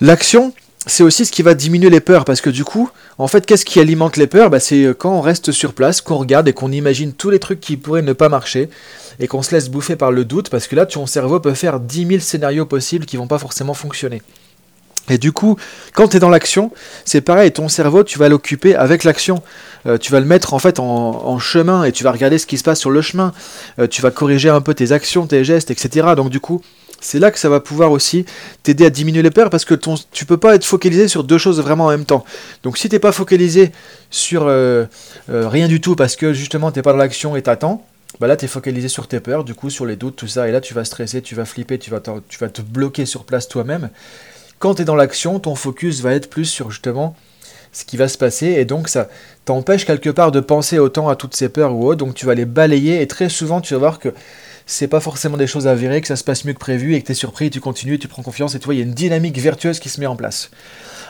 L'action, 0.00 0.54
c'est 0.86 1.02
aussi 1.02 1.26
ce 1.26 1.32
qui 1.32 1.42
va 1.42 1.54
diminuer 1.54 1.90
les 1.90 2.00
peurs, 2.00 2.24
parce 2.24 2.40
que 2.40 2.50
du 2.50 2.64
coup, 2.64 2.90
en 3.18 3.26
fait, 3.26 3.44
qu'est-ce 3.44 3.64
qui 3.64 3.80
alimente 3.80 4.16
les 4.16 4.28
peurs? 4.28 4.50
Bah, 4.50 4.60
C'est 4.60 4.84
euh, 4.84 4.94
quand 4.94 5.12
on 5.12 5.20
reste 5.20 5.50
sur 5.50 5.74
place, 5.74 6.00
qu'on 6.00 6.16
regarde 6.16 6.46
et 6.46 6.52
qu'on 6.52 6.70
imagine 6.70 7.12
tous 7.12 7.30
les 7.30 7.40
trucs 7.40 7.60
qui 7.60 7.76
pourraient 7.76 8.02
ne 8.02 8.12
pas 8.12 8.28
marcher, 8.28 8.70
et 9.18 9.26
qu'on 9.26 9.42
se 9.42 9.54
laisse 9.54 9.68
bouffer 9.68 9.96
par 9.96 10.12
le 10.12 10.24
doute, 10.24 10.48
parce 10.48 10.68
que 10.68 10.76
là, 10.76 10.86
ton 10.86 11.06
cerveau 11.06 11.40
peut 11.40 11.54
faire 11.54 11.80
10 11.80 12.06
000 12.06 12.20
scénarios 12.20 12.66
possibles 12.66 13.04
qui 13.04 13.16
vont 13.16 13.26
pas 13.26 13.38
forcément 13.38 13.74
fonctionner. 13.74 14.22
Et 15.08 15.18
du 15.18 15.32
coup, 15.32 15.56
quand 15.94 16.08
tu 16.08 16.16
es 16.16 16.20
dans 16.20 16.28
l'action, 16.28 16.72
c'est 17.04 17.20
pareil, 17.20 17.52
ton 17.52 17.68
cerveau, 17.68 18.04
tu 18.04 18.18
vas 18.18 18.28
l'occuper 18.28 18.74
avec 18.74 19.04
l'action. 19.04 19.42
Euh, 19.86 19.98
tu 19.98 20.10
vas 20.10 20.20
le 20.20 20.26
mettre 20.26 20.54
en 20.54 20.58
fait 20.58 20.80
en, 20.80 21.38
chemin 21.38 21.84
et 21.84 21.92
tu 21.92 22.02
vas 22.02 22.10
regarder 22.10 22.38
ce 22.38 22.46
qui 22.46 22.58
se 22.58 22.64
passe 22.64 22.80
sur 22.80 22.90
le 22.90 23.02
chemin. 23.02 23.32
Euh, 23.78 23.86
tu 23.86 24.02
vas 24.02 24.10
corriger 24.10 24.48
un 24.48 24.60
peu 24.60 24.74
tes 24.74 24.92
actions, 24.92 25.26
tes 25.26 25.44
gestes, 25.44 25.70
etc. 25.70 26.08
Donc 26.16 26.30
du 26.30 26.40
coup, 26.40 26.62
c'est 27.00 27.18
là 27.18 27.30
que 27.30 27.38
ça 27.38 27.48
va 27.48 27.60
pouvoir 27.60 27.92
aussi 27.92 28.24
t'aider 28.62 28.86
à 28.86 28.90
diminuer 28.90 29.22
les 29.22 29.30
peurs 29.30 29.50
parce 29.50 29.64
que 29.64 29.74
ton, 29.74 29.94
tu 30.12 30.24
peux 30.24 30.38
pas 30.38 30.54
être 30.54 30.64
focalisé 30.64 31.08
sur 31.08 31.24
deux 31.24 31.38
choses 31.38 31.60
vraiment 31.60 31.86
en 31.86 31.90
même 31.90 32.06
temps. 32.06 32.24
Donc 32.62 32.78
si 32.78 32.88
t'es 32.88 32.98
pas 32.98 33.12
focalisé 33.12 33.70
sur 34.10 34.44
euh, 34.46 34.86
rien 35.28 35.68
du 35.68 35.80
tout 35.80 35.94
parce 35.94 36.16
que 36.16 36.32
justement 36.32 36.72
t'es 36.72 36.82
pas 36.82 36.92
dans 36.92 36.98
l'action 36.98 37.36
et 37.36 37.42
t'attends, 37.42 37.84
bah 38.18 38.26
là 38.26 38.36
tu 38.36 38.46
es 38.46 38.48
focalisé 38.48 38.88
sur 38.88 39.08
tes 39.08 39.20
peurs, 39.20 39.44
du 39.44 39.54
coup 39.54 39.70
sur 39.70 39.84
les 39.84 39.96
doutes, 39.96 40.16
tout 40.16 40.26
ça, 40.26 40.48
et 40.48 40.52
là 40.52 40.60
tu 40.60 40.74
vas 40.74 40.84
stresser, 40.84 41.20
tu 41.22 41.34
vas 41.34 41.44
flipper, 41.44 41.78
tu 41.78 41.90
vas, 41.90 42.00
tu 42.00 42.38
vas 42.38 42.48
te 42.48 42.62
bloquer 42.62 43.04
sur 43.04 43.24
place 43.24 43.46
toi-même. 43.46 43.90
Quand 44.58 44.74
tu 44.74 44.82
es 44.82 44.84
dans 44.84 44.96
l'action, 44.96 45.38
ton 45.38 45.54
focus 45.54 46.00
va 46.00 46.14
être 46.14 46.30
plus 46.30 46.46
sur 46.46 46.70
justement 46.70 47.14
ce 47.72 47.84
qui 47.84 47.98
va 47.98 48.08
se 48.08 48.16
passer 48.16 48.46
et 48.46 48.64
donc 48.64 48.88
ça 48.88 49.08
t'empêche 49.44 49.84
quelque 49.84 50.08
part 50.08 50.32
de 50.32 50.40
penser 50.40 50.78
autant 50.78 51.08
à 51.08 51.16
toutes 51.16 51.36
ces 51.36 51.50
peurs 51.50 51.74
ou 51.74 51.86
autres, 51.86 51.98
donc 51.98 52.14
tu 52.14 52.24
vas 52.24 52.34
les 52.34 52.46
balayer 52.46 53.02
et 53.02 53.06
très 53.06 53.28
souvent 53.28 53.60
tu 53.60 53.74
vas 53.74 53.78
voir 53.78 53.98
que 53.98 54.14
c'est 54.64 54.88
pas 54.88 55.00
forcément 55.00 55.36
des 55.36 55.46
choses 55.46 55.66
avérées, 55.66 56.00
que 56.00 56.08
ça 56.08 56.16
se 56.16 56.24
passe 56.24 56.44
mieux 56.44 56.54
que 56.54 56.58
prévu 56.58 56.94
et 56.94 57.02
que 57.02 57.06
tu 57.06 57.12
es 57.12 57.14
surpris, 57.14 57.50
tu 57.50 57.60
continues, 57.60 57.98
tu 57.98 58.08
prends 58.08 58.22
confiance 58.22 58.54
et 58.54 58.58
tu 58.58 58.64
vois, 58.64 58.74
il 58.74 58.78
y 58.78 58.80
a 58.80 58.84
une 58.84 58.94
dynamique 58.94 59.38
vertueuse 59.38 59.78
qui 59.78 59.90
se 59.90 60.00
met 60.00 60.06
en 60.06 60.16
place. 60.16 60.50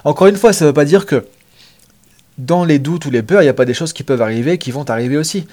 Encore 0.04 0.26
une 0.26 0.36
fois, 0.36 0.52
ça 0.52 0.64
ne 0.64 0.70
veut 0.70 0.74
pas 0.74 0.84
dire 0.84 1.06
que 1.06 1.26
dans 2.38 2.64
les 2.64 2.78
doutes 2.78 3.06
ou 3.06 3.10
les 3.10 3.22
peurs, 3.22 3.40
il 3.42 3.44
n'y 3.44 3.50
a 3.50 3.54
pas 3.54 3.64
des 3.64 3.72
choses 3.74 3.92
qui 3.92 4.02
peuvent 4.02 4.20
arriver, 4.20 4.58
qui 4.58 4.72
vont 4.72 4.84
arriver 4.90 5.16
aussi. 5.16 5.46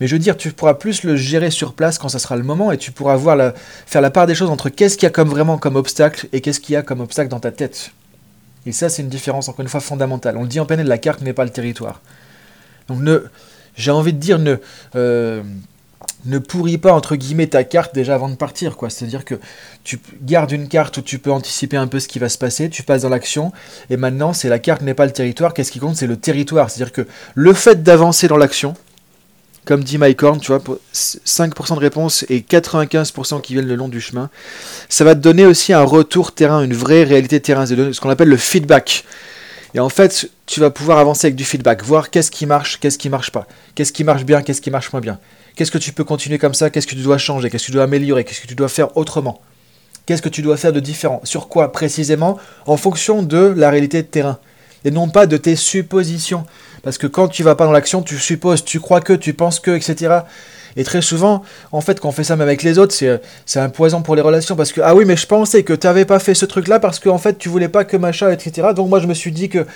Mais 0.00 0.06
je 0.06 0.14
veux 0.14 0.20
dire, 0.20 0.36
tu 0.36 0.52
pourras 0.52 0.74
plus 0.74 1.02
le 1.02 1.16
gérer 1.16 1.50
sur 1.50 1.74
place 1.74 1.98
quand 1.98 2.08
ça 2.08 2.18
sera 2.18 2.36
le 2.36 2.44
moment 2.44 2.70
et 2.70 2.78
tu 2.78 2.92
pourras 2.92 3.16
voir 3.16 3.52
faire 3.86 4.00
la 4.00 4.10
part 4.10 4.26
des 4.26 4.34
choses 4.34 4.50
entre 4.50 4.68
qu'est-ce 4.68 4.96
qu'il 4.96 5.04
y 5.04 5.06
a 5.06 5.10
comme 5.10 5.28
vraiment 5.28 5.58
comme 5.58 5.76
obstacle 5.76 6.28
et 6.32 6.40
qu'est-ce 6.40 6.60
qu'il 6.60 6.74
y 6.74 6.76
a 6.76 6.82
comme 6.82 7.00
obstacle 7.00 7.28
dans 7.28 7.40
ta 7.40 7.50
tête. 7.50 7.90
Et 8.66 8.72
ça, 8.72 8.88
c'est 8.88 9.02
une 9.02 9.08
différence 9.08 9.48
encore 9.48 9.62
une 9.62 9.68
fois 9.68 9.80
fondamentale. 9.80 10.36
On 10.36 10.42
le 10.42 10.48
dit 10.48 10.60
en 10.60 10.66
peine, 10.66 10.82
la 10.82 10.98
carte 10.98 11.22
n'est 11.22 11.32
pas 11.32 11.44
le 11.44 11.50
territoire. 11.50 12.00
Donc 12.88 13.00
j'ai 13.76 13.90
envie 13.90 14.12
de 14.12 14.18
dire, 14.18 14.38
ne, 14.38 14.56
euh, 14.94 15.42
ne 16.24 16.38
pourris 16.38 16.78
pas 16.78 16.92
entre 16.92 17.16
guillemets 17.16 17.46
ta 17.46 17.64
carte 17.64 17.94
déjà 17.94 18.14
avant 18.14 18.28
de 18.28 18.34
partir. 18.34 18.76
C'est-à-dire 18.88 19.24
que 19.24 19.36
tu 19.84 19.98
gardes 20.22 20.52
une 20.52 20.68
carte 20.68 20.96
où 20.98 21.02
tu 21.02 21.18
peux 21.18 21.32
anticiper 21.32 21.76
un 21.76 21.86
peu 21.86 22.00
ce 22.00 22.08
qui 22.08 22.18
va 22.18 22.28
se 22.28 22.38
passer, 22.38 22.70
tu 22.70 22.82
passes 22.82 23.02
dans 23.02 23.08
l'action, 23.08 23.52
et 23.90 23.96
maintenant, 23.96 24.32
c'est 24.32 24.48
la 24.48 24.58
carte 24.58 24.82
n'est 24.82 24.94
pas 24.94 25.06
le 25.06 25.12
territoire. 25.12 25.54
Qu'est-ce 25.54 25.72
qui 25.72 25.78
compte 25.78 25.96
C'est 25.96 26.06
le 26.06 26.16
territoire. 26.16 26.70
C'est-à-dire 26.70 26.92
que 26.92 27.06
le 27.34 27.52
fait 27.52 27.82
d'avancer 27.82 28.28
dans 28.28 28.36
l'action, 28.36 28.74
comme 29.68 29.84
dit 29.84 29.98
Mike 29.98 30.22
Horn, 30.22 30.40
tu 30.40 30.46
vois, 30.46 30.62
5% 30.94 31.74
de 31.74 31.78
réponses 31.78 32.24
et 32.30 32.40
95% 32.40 33.42
qui 33.42 33.52
viennent 33.52 33.68
le 33.68 33.74
long 33.74 33.88
du 33.88 34.00
chemin. 34.00 34.30
Ça 34.88 35.04
va 35.04 35.14
te 35.14 35.20
donner 35.20 35.44
aussi 35.44 35.74
un 35.74 35.82
retour 35.82 36.32
terrain, 36.32 36.62
une 36.62 36.72
vraie 36.72 37.04
réalité 37.04 37.38
terrain, 37.38 37.66
ce 37.66 38.00
qu'on 38.00 38.08
appelle 38.08 38.30
le 38.30 38.38
feedback. 38.38 39.04
Et 39.74 39.80
en 39.80 39.90
fait, 39.90 40.30
tu 40.46 40.60
vas 40.60 40.70
pouvoir 40.70 40.96
avancer 40.96 41.26
avec 41.26 41.36
du 41.36 41.44
feedback, 41.44 41.84
voir 41.84 42.08
qu'est-ce 42.08 42.30
qui 42.30 42.46
marche, 42.46 42.80
qu'est-ce 42.80 42.96
qui 42.96 43.10
marche 43.10 43.30
pas, 43.30 43.46
qu'est-ce 43.74 43.92
qui 43.92 44.04
marche 44.04 44.24
bien, 44.24 44.40
qu'est-ce 44.40 44.62
qui 44.62 44.70
marche 44.70 44.90
moins 44.90 45.02
bien. 45.02 45.18
Qu'est-ce 45.54 45.70
que 45.70 45.76
tu 45.76 45.92
peux 45.92 46.04
continuer 46.04 46.38
comme 46.38 46.54
ça, 46.54 46.70
qu'est-ce 46.70 46.86
que 46.86 46.94
tu 46.94 47.02
dois 47.02 47.18
changer, 47.18 47.50
qu'est-ce 47.50 47.64
que 47.64 47.66
tu 47.66 47.72
dois 47.72 47.84
améliorer, 47.84 48.24
qu'est-ce 48.24 48.40
que 48.40 48.46
tu 48.46 48.54
dois 48.54 48.68
faire 48.70 48.96
autrement. 48.96 49.42
Qu'est-ce 50.06 50.22
que 50.22 50.30
tu 50.30 50.40
dois 50.40 50.56
faire 50.56 50.72
de 50.72 50.80
différent? 50.80 51.20
Sur 51.24 51.48
quoi 51.48 51.72
précisément? 51.72 52.38
En 52.64 52.78
fonction 52.78 53.22
de 53.22 53.52
la 53.54 53.68
réalité 53.68 54.00
de 54.00 54.06
terrain. 54.06 54.38
Et 54.86 54.90
non 54.90 55.10
pas 55.10 55.26
de 55.26 55.36
tes 55.36 55.56
suppositions. 55.56 56.46
Parce 56.82 56.98
que 56.98 57.06
quand 57.06 57.28
tu 57.28 57.42
vas 57.42 57.54
pas 57.54 57.64
dans 57.64 57.72
l'action, 57.72 58.02
tu 58.02 58.18
supposes, 58.18 58.64
tu 58.64 58.80
crois 58.80 59.00
que, 59.00 59.12
tu 59.12 59.34
penses 59.34 59.60
que, 59.60 59.70
etc. 59.70 60.20
Et 60.76 60.84
très 60.84 61.02
souvent, 61.02 61.42
en 61.72 61.80
fait, 61.80 61.98
quand 61.98 62.08
on 62.08 62.12
fait 62.12 62.24
ça 62.24 62.36
même 62.36 62.46
avec 62.46 62.62
les 62.62 62.78
autres, 62.78 62.94
c'est 62.94 63.60
un 63.60 63.68
poison 63.68 64.02
pour 64.02 64.14
les 64.14 64.22
relations. 64.22 64.54
Parce 64.54 64.72
que, 64.72 64.80
ah 64.80 64.94
oui, 64.94 65.04
mais 65.04 65.16
je 65.16 65.26
pensais 65.26 65.62
que 65.64 65.72
tu 65.72 65.86
n'avais 65.86 66.04
pas 66.04 66.18
fait 66.18 66.34
ce 66.34 66.46
truc-là 66.46 66.78
parce 66.78 67.00
qu'en 67.00 67.18
fait, 67.18 67.38
tu 67.38 67.48
voulais 67.48 67.68
pas 67.68 67.84
que 67.84 67.96
machin, 67.96 68.30
etc. 68.30 68.68
Donc 68.74 68.88
moi, 68.88 69.00
je 69.00 69.06
me 69.06 69.14
suis 69.14 69.32
dit 69.32 69.48
que. 69.48 69.66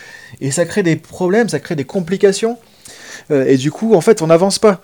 Et 0.41 0.51
ça 0.51 0.65
crée 0.65 0.83
des 0.83 0.97
problèmes, 0.97 1.49
ça 1.49 1.59
crée 1.59 1.75
des 1.75 1.85
complications. 1.85 2.59
Euh, 3.31 3.47
et 3.47 3.57
du 3.57 3.71
coup, 3.71 3.95
en 3.95 4.01
fait, 4.01 4.23
on 4.23 4.29
n'avance 4.29 4.59
pas. 4.59 4.81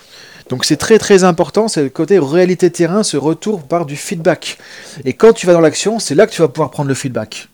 Donc 0.49 0.65
c'est 0.65 0.77
très 0.77 0.99
très 0.99 1.25
important, 1.25 1.69
c'est 1.69 1.83
le 1.83 1.89
côté 1.91 2.19
réalité 2.19 2.71
terrain, 2.71 3.03
ce 3.03 3.17
retour 3.17 3.63
par 3.63 3.85
du 3.85 3.97
feedback. 3.97 4.59
Et 5.05 5.13
quand 5.13 5.35
tu 5.35 5.47
vas 5.47 5.53
dans 5.53 5.61
l'action, 5.61 5.99
c'est 5.99 6.15
là 6.15 6.27
que 6.27 6.33
tu 6.33 6.41
vas 6.41 6.49
pouvoir 6.49 6.71
prendre 6.71 6.89
le 6.89 6.95
feedback. 6.95 7.49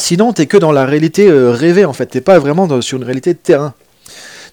Sinon, 0.00 0.32
t'es 0.32 0.46
que 0.46 0.56
dans 0.56 0.72
la 0.72 0.86
réalité 0.86 1.28
euh, 1.28 1.50
rêvée 1.50 1.84
en 1.84 1.92
fait, 1.92 2.06
t'es 2.06 2.22
pas 2.22 2.38
vraiment 2.38 2.80
sur 2.80 2.96
une 2.96 3.04
réalité 3.04 3.34
de 3.34 3.38
terrain. 3.38 3.74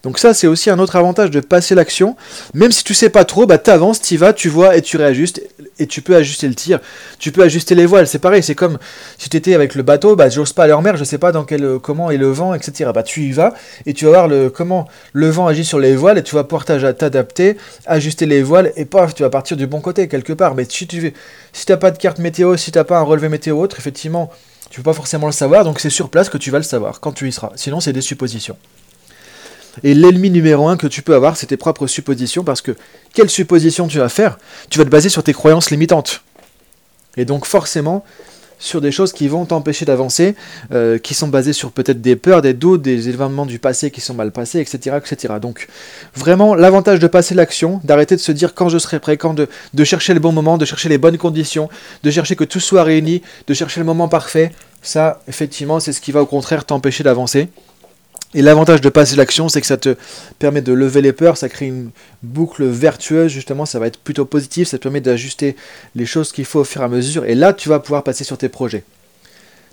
Donc 0.03 0.19
ça, 0.19 0.33
c'est 0.33 0.45
aussi 0.45 0.69
un 0.69 0.77
autre 0.77 0.97
avantage 0.97 1.31
de 1.31 1.39
passer 1.39 1.73
l'action. 1.73 2.17
Même 2.53 2.73
si 2.73 2.83
tu 2.83 2.93
sais 2.93 3.09
pas 3.09 3.23
trop, 3.23 3.45
bah 3.45 3.57
t'avances, 3.57 4.01
t'y 4.01 4.17
vas, 4.17 4.33
tu 4.33 4.49
vois 4.49 4.75
et 4.75 4.81
tu 4.81 4.97
réajustes 4.97 5.41
et 5.79 5.87
tu 5.87 6.01
peux 6.01 6.17
ajuster 6.17 6.49
le 6.49 6.53
tir. 6.53 6.79
Tu 7.17 7.31
peux 7.31 7.43
ajuster 7.43 7.75
les 7.75 7.85
voiles. 7.85 8.07
C'est 8.07 8.19
pareil, 8.19 8.43
c'est 8.43 8.55
comme 8.55 8.77
si 9.17 9.29
tu 9.29 9.37
étais 9.37 9.53
avec 9.53 9.73
le 9.73 9.83
bateau, 9.83 10.17
bah 10.17 10.29
j'ose 10.29 10.51
pas 10.51 10.65
aller 10.65 10.73
en 10.73 10.81
mer, 10.81 10.97
je 10.97 11.05
sais 11.05 11.17
pas 11.17 11.31
dans 11.31 11.45
quel 11.45 11.79
comment 11.81 12.11
est 12.11 12.17
le 12.17 12.29
vent, 12.29 12.53
etc. 12.53 12.91
Bah 12.93 13.03
tu 13.03 13.21
y 13.23 13.31
vas 13.31 13.53
et 13.85 13.93
tu 13.93 14.03
vas 14.03 14.11
voir 14.11 14.27
le 14.27 14.49
comment 14.49 14.87
le 15.13 15.29
vent 15.29 15.47
agit 15.47 15.63
sur 15.63 15.79
les 15.79 15.95
voiles 15.95 16.17
et 16.17 16.23
tu 16.23 16.35
vas 16.35 16.43
pouvoir 16.43 16.65
t'adapter, 16.65 17.55
ajuster 17.85 18.25
les 18.25 18.43
voiles 18.43 18.73
et 18.75 18.83
paf, 18.83 19.15
tu 19.15 19.23
vas 19.23 19.29
partir 19.29 19.55
du 19.55 19.65
bon 19.65 19.79
côté 19.79 20.09
quelque 20.09 20.33
part. 20.33 20.55
Mais 20.55 20.65
si 20.69 20.87
tu 20.87 21.13
si 21.53 21.65
t'as 21.65 21.77
pas 21.77 21.91
de 21.91 21.97
carte 21.97 22.19
météo, 22.19 22.57
si 22.57 22.71
t'as 22.71 22.83
pas 22.83 22.99
un 22.99 23.03
relevé 23.03 23.29
météo 23.29 23.57
autre, 23.61 23.77
effectivement 23.79 24.29
tu 24.69 24.79
peux 24.79 24.83
pas 24.83 24.93
forcément 24.93 25.27
le 25.27 25.33
savoir, 25.33 25.63
donc 25.63 25.79
c'est 25.79 25.89
sur 25.89 26.09
place 26.09 26.29
que 26.29 26.37
tu 26.37 26.51
vas 26.51 26.57
le 26.57 26.63
savoir, 26.63 26.99
quand 26.99 27.11
tu 27.11 27.27
y 27.27 27.31
seras. 27.31 27.51
Sinon, 27.55 27.79
c'est 27.79 27.93
des 27.93 28.01
suppositions. 28.01 28.57
Et 29.83 29.93
l'ennemi 29.93 30.29
numéro 30.29 30.67
un 30.67 30.77
que 30.77 30.87
tu 30.87 31.01
peux 31.01 31.13
avoir, 31.13 31.37
c'est 31.37 31.47
tes 31.47 31.57
propres 31.57 31.87
suppositions, 31.87 32.43
parce 32.43 32.61
que 32.61 32.75
quelle 33.13 33.29
supposition 33.29 33.87
tu 33.87 33.99
vas 33.99 34.09
faire? 34.09 34.37
Tu 34.69 34.77
vas 34.79 34.85
te 34.85 34.89
baser 34.89 35.09
sur 35.09 35.23
tes 35.23 35.33
croyances 35.33 35.69
limitantes. 35.69 36.23
Et 37.15 37.25
donc 37.25 37.45
forcément, 37.45 38.03
sur 38.59 38.81
des 38.81 38.91
choses 38.91 39.13
qui 39.13 39.27
vont 39.27 39.45
t'empêcher 39.45 39.85
d'avancer, 39.85 40.35
euh, 40.71 40.97
qui 40.97 41.13
sont 41.13 41.27
basées 41.27 41.53
sur 41.53 41.71
peut-être 41.71 42.01
des 42.01 42.15
peurs, 42.15 42.41
des 42.41 42.53
doutes, 42.53 42.81
des 42.81 43.09
événements 43.09 43.45
du 43.45 43.59
passé 43.59 43.91
qui 43.91 44.01
sont 44.01 44.13
mal 44.13 44.31
passés, 44.31 44.59
etc. 44.59 44.97
etc. 44.97 45.35
Donc 45.41 45.67
vraiment 46.15 46.55
l'avantage 46.55 46.99
de 46.99 47.07
passer 47.07 47.35
l'action, 47.35 47.79
d'arrêter 47.83 48.15
de 48.15 48.21
se 48.21 48.31
dire 48.31 48.53
quand 48.53 48.69
je 48.69 48.77
serai 48.77 48.99
prêt, 48.99 49.17
quand 49.17 49.33
de, 49.33 49.47
de 49.73 49.83
chercher 49.83 50.13
le 50.13 50.19
bon 50.19 50.31
moment, 50.31 50.57
de 50.57 50.65
chercher 50.65 50.89
les 50.89 50.97
bonnes 50.97 51.17
conditions, 51.17 51.69
de 52.03 52.11
chercher 52.11 52.35
que 52.35 52.43
tout 52.43 52.59
soit 52.59 52.83
réuni, 52.83 53.21
de 53.47 53.53
chercher 53.53 53.79
le 53.79 53.85
moment 53.85 54.07
parfait, 54.07 54.51
ça 54.81 55.21
effectivement 55.27 55.79
c'est 55.79 55.93
ce 55.93 56.01
qui 56.01 56.11
va 56.11 56.21
au 56.21 56.25
contraire 56.25 56.65
t'empêcher 56.65 57.03
d'avancer. 57.03 57.49
Et 58.33 58.41
l'avantage 58.41 58.81
de 58.81 58.89
passer 58.89 59.15
l'action, 59.15 59.47
c'est 59.47 59.61
que 59.61 59.67
ça 59.67 59.77
te 59.77 59.95
permet 60.37 60.61
de 60.61 60.73
lever 60.73 61.01
les 61.01 61.13
peurs, 61.13 61.37
ça 61.37 61.47
crée 61.47 61.67
une 61.67 61.91
boucle 62.23 62.65
vertueuse, 62.65 63.31
justement, 63.31 63.65
ça 63.65 63.79
va 63.79 63.87
être 63.87 63.99
plutôt 63.99 64.25
positif, 64.25 64.67
ça 64.67 64.77
te 64.77 64.83
permet 64.83 64.99
d'ajuster 64.99 65.55
les 65.95 66.05
choses 66.05 66.33
qu'il 66.33 66.45
faut 66.45 66.59
au 66.59 66.63
fur 66.65 66.81
et 66.81 66.85
à 66.85 66.89
mesure, 66.89 67.23
et 67.23 67.35
là, 67.35 67.53
tu 67.53 67.69
vas 67.69 67.79
pouvoir 67.79 68.03
passer 68.03 68.25
sur 68.25 68.37
tes 68.37 68.49
projets. 68.49 68.83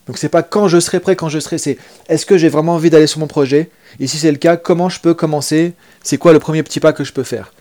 Donc 0.06 0.18
c'est 0.18 0.28
pas 0.28 0.42
quand 0.42 0.68
je 0.68 0.78
serai 0.78 1.00
prêt, 1.00 1.16
quand 1.16 1.28
je 1.28 1.38
serai, 1.40 1.58
c'est 1.58 1.78
est-ce 2.08 2.26
que 2.26 2.38
j'ai 2.38 2.48
vraiment 2.48 2.74
envie 2.74 2.90
d'aller 2.90 3.06
sur 3.06 3.20
mon 3.20 3.26
projet? 3.26 3.70
Et 4.00 4.06
si 4.06 4.18
c'est 4.18 4.30
le 4.30 4.36
cas, 4.36 4.56
comment 4.56 4.88
je 4.88 5.00
peux 5.00 5.14
commencer? 5.14 5.72
C'est 6.02 6.18
quoi 6.18 6.32
le 6.32 6.38
premier 6.38 6.62
petit 6.62 6.78
pas 6.78 6.92
que 6.92 7.04
je 7.04 7.12
peux 7.12 7.22
faire? 7.22 7.52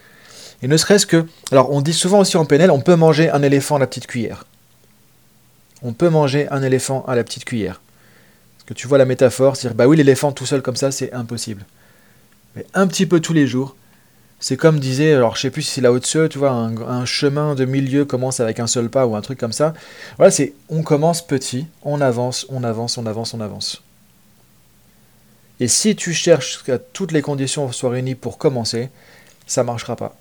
Et 0.61 0.67
ne 0.67 0.75
serait-ce 0.77 1.05
que, 1.05 1.25
alors 1.51 1.71
on 1.71 1.81
dit 1.81 1.93
souvent 1.93 2.19
aussi 2.19 2.37
en 2.37 2.45
PNL, 2.45 2.69
on 2.69 2.81
peut 2.81 2.95
manger 2.95 3.29
un 3.29 3.41
éléphant 3.41 3.77
à 3.77 3.79
la 3.79 3.87
petite 3.87 4.07
cuillère. 4.07 4.45
On 5.81 5.93
peut 5.93 6.09
manger 6.09 6.47
un 6.51 6.61
éléphant 6.61 7.03
à 7.07 7.15
la 7.15 7.23
petite 7.23 7.45
cuillère 7.45 7.81
que 8.65 8.73
tu 8.73 8.87
vois 8.87 8.97
la 8.97 9.05
métaphore, 9.05 9.55
c'est-à-dire, 9.55 9.75
bah 9.75 9.87
oui, 9.87 9.97
l'éléphant 9.97 10.31
tout 10.31 10.45
seul 10.45 10.61
comme 10.61 10.75
ça, 10.75 10.91
c'est 10.91 11.11
impossible. 11.13 11.65
Mais 12.55 12.65
un 12.73 12.87
petit 12.87 13.05
peu 13.05 13.19
tous 13.19 13.33
les 13.33 13.47
jours, 13.47 13.75
c'est 14.39 14.57
comme 14.57 14.79
disait, 14.79 15.13
alors 15.13 15.37
je 15.37 15.41
sais 15.41 15.49
plus 15.49 15.61
si 15.61 15.71
c'est 15.71 15.81
la 15.81 15.93
haute 15.93 16.03
tu 16.03 16.37
vois, 16.37 16.51
un, 16.51 17.05
chemin 17.05 17.55
de 17.55 17.63
milieu 17.63 18.03
commence 18.03 18.41
avec 18.41 18.59
un 18.59 18.67
seul 18.67 18.89
pas 18.89 19.07
ou 19.07 19.15
un 19.15 19.21
truc 19.21 19.39
comme 19.39 19.53
ça. 19.53 19.73
Voilà, 20.17 20.31
c'est 20.31 20.53
on 20.67 20.83
commence 20.83 21.25
petit, 21.25 21.67
on 21.81 22.01
avance, 22.01 22.45
on 22.49 22.63
avance, 22.63 22.97
on 22.97 23.05
avance, 23.05 23.33
on 23.33 23.39
avance. 23.39 23.81
Et 25.61 25.69
si 25.69 25.95
tu 25.95 26.13
cherches 26.13 26.61
que 26.63 26.77
toutes 26.91 27.13
les 27.13 27.21
conditions 27.21 27.71
soient 27.71 27.91
réunies 27.91 28.15
pour 28.15 28.37
commencer, 28.37 28.89
ça 29.47 29.63
marchera 29.63 29.95
pas. 29.95 30.17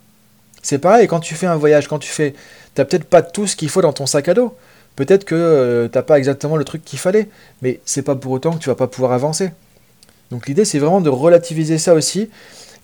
C'est 0.62 0.78
pareil 0.78 1.08
quand 1.08 1.18
tu 1.18 1.34
fais 1.34 1.46
un 1.46 1.56
voyage, 1.56 1.88
quand 1.88 1.99
tu 1.99 2.11
fais, 2.11 2.34
t'as 2.75 2.84
peut-être 2.84 3.06
pas 3.06 3.22
tout 3.22 3.49
ce 3.49 3.56
qu'il 3.56 3.70
faut 3.70 3.82
dans 3.82 3.92
ton 3.92 4.06
sac 4.06 4.28
à 4.28 4.34
dos. 4.34 4.56
Peut-être 4.96 5.25
que 5.25 5.34
tu 5.34 5.40
euh, 5.40 5.88
t'as 5.88 6.02
pas 6.02 6.18
exactement 6.18 6.56
le 6.56 6.64
truc 6.64 6.84
qu'il 6.84 6.99
fallait, 6.99 7.28
mais 7.62 7.80
c'est 7.84 8.02
pas 8.02 8.14
pour 8.14 8.32
autant 8.32 8.52
que 8.52 8.58
tu 8.58 8.68
vas 8.68 8.75
pas 8.75 8.87
pouvoir 8.87 9.12
avancer. 9.12 9.50
Donc 10.30 10.46
l'idée 10.46 10.64
c'est 10.64 10.78
vraiment 10.78 11.00
de 11.00 11.11
relativiser 11.11 11.78
ça 11.78 11.94
aussi 11.94 12.28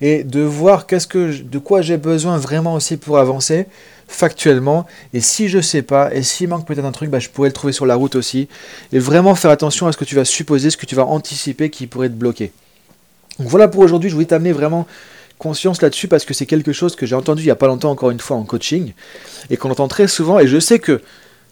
et 0.00 0.22
de 0.22 0.40
voir 0.40 0.86
qu'est-ce 0.86 1.06
que 1.06 1.42
de 1.42 1.58
quoi 1.58 1.82
j'ai 1.82 1.96
besoin 1.96 2.38
vraiment 2.38 2.74
aussi 2.74 2.96
pour 2.96 3.18
avancer 3.18 3.66
factuellement. 4.06 4.86
Et 5.12 5.20
si 5.20 5.48
je 5.48 5.60
sais 5.60 5.82
pas 5.82 6.14
et 6.14 6.22
s'il 6.22 6.48
manque 6.48 6.66
peut-être 6.66 6.84
un 6.84 6.92
truc 6.92 7.10
bah, 7.10 7.18
je 7.18 7.28
pourrais 7.28 7.48
le 7.48 7.54
trouver 7.54 7.72
sur 7.72 7.86
la 7.86 7.94
route 7.94 8.14
aussi. 8.14 8.48
Et 8.92 8.98
vraiment 8.98 9.34
faire 9.34 9.50
attention 9.50 9.86
à 9.86 9.92
ce 9.92 9.98
que 9.98 10.04
tu 10.04 10.14
vas 10.14 10.24
supposer 10.24 10.70
ce 10.70 10.76
que 10.76 10.86
tu 10.86 10.94
vas 10.94 11.04
anticiper 11.04 11.68
qui 11.70 11.86
pourrait 11.86 12.08
te 12.08 12.14
bloquer. 12.14 12.52
Donc 13.38 13.48
voilà 13.48 13.68
pour 13.68 13.82
aujourd'hui. 13.82 14.08
Je 14.08 14.14
voulais 14.14 14.26
t'amener 14.26 14.52
vraiment 14.52 14.86
conscience 15.38 15.82
là-dessus 15.82 16.08
parce 16.08 16.24
que 16.24 16.34
c'est 16.34 16.46
quelque 16.46 16.72
chose 16.72 16.96
que 16.96 17.06
j'ai 17.06 17.14
entendu 17.14 17.42
il 17.42 17.46
y 17.46 17.50
a 17.50 17.56
pas 17.56 17.68
longtemps 17.68 17.90
encore 17.90 18.10
une 18.10 18.18
fois 18.18 18.36
en 18.36 18.44
coaching 18.44 18.92
et 19.50 19.56
qu'on 19.56 19.70
entend 19.70 19.88
très 19.88 20.08
souvent. 20.08 20.38
Et 20.38 20.46
je 20.46 20.58
sais 20.58 20.78
que 20.78 21.00